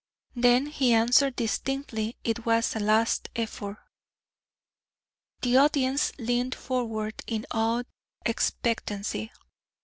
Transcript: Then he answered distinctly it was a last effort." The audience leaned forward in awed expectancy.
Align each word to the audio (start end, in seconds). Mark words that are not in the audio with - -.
Then 0.35 0.65
he 0.65 0.93
answered 0.93 1.35
distinctly 1.35 2.17
it 2.23 2.43
was 2.43 2.75
a 2.75 2.79
last 2.79 3.29
effort." 3.35 3.77
The 5.43 5.57
audience 5.57 6.11
leaned 6.17 6.55
forward 6.55 7.21
in 7.27 7.45
awed 7.51 7.85
expectancy. 8.25 9.31